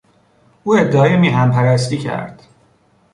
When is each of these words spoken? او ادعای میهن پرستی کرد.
او 0.63 0.75
ادعای 0.77 1.17
میهن 1.17 1.51
پرستی 1.51 1.97
کرد. 1.97 2.41